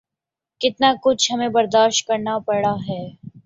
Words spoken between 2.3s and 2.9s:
پڑا